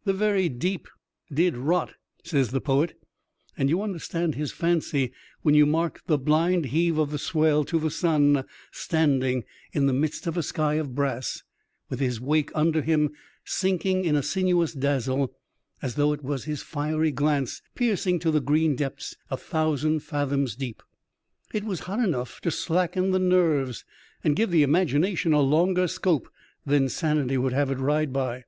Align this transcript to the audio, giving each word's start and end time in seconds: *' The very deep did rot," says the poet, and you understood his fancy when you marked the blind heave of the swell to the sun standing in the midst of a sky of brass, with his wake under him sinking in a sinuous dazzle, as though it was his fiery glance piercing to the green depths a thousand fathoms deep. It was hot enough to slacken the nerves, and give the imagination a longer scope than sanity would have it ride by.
*' 0.00 0.04
The 0.04 0.12
very 0.12 0.48
deep 0.48 0.86
did 1.34 1.56
rot," 1.56 1.94
says 2.22 2.50
the 2.52 2.60
poet, 2.60 2.96
and 3.58 3.68
you 3.68 3.82
understood 3.82 4.36
his 4.36 4.52
fancy 4.52 5.10
when 5.42 5.56
you 5.56 5.66
marked 5.66 6.06
the 6.06 6.16
blind 6.16 6.66
heave 6.66 6.96
of 6.96 7.10
the 7.10 7.18
swell 7.18 7.64
to 7.64 7.76
the 7.80 7.90
sun 7.90 8.44
standing 8.70 9.42
in 9.72 9.86
the 9.86 9.92
midst 9.92 10.28
of 10.28 10.36
a 10.36 10.44
sky 10.44 10.74
of 10.74 10.94
brass, 10.94 11.42
with 11.88 11.98
his 11.98 12.20
wake 12.20 12.52
under 12.54 12.82
him 12.82 13.10
sinking 13.44 14.04
in 14.04 14.14
a 14.14 14.22
sinuous 14.22 14.72
dazzle, 14.74 15.34
as 15.82 15.96
though 15.96 16.12
it 16.12 16.22
was 16.22 16.44
his 16.44 16.62
fiery 16.62 17.10
glance 17.10 17.60
piercing 17.74 18.20
to 18.20 18.30
the 18.30 18.40
green 18.40 18.76
depths 18.76 19.16
a 19.28 19.36
thousand 19.36 20.04
fathoms 20.04 20.54
deep. 20.54 20.84
It 21.52 21.64
was 21.64 21.80
hot 21.80 21.98
enough 21.98 22.40
to 22.42 22.52
slacken 22.52 23.10
the 23.10 23.18
nerves, 23.18 23.84
and 24.22 24.36
give 24.36 24.52
the 24.52 24.62
imagination 24.62 25.32
a 25.32 25.40
longer 25.40 25.88
scope 25.88 26.28
than 26.64 26.88
sanity 26.88 27.36
would 27.36 27.52
have 27.52 27.72
it 27.72 27.78
ride 27.78 28.12
by. 28.12 28.44